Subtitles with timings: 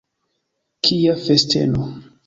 [0.89, 1.89] Kia festeno!